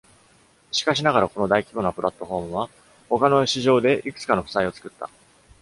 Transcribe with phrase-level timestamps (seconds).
[0.71, 2.69] しかしながら、この大規模なプラットフォームは、
[3.07, 5.11] 他の市場でいくつかの負債を作った。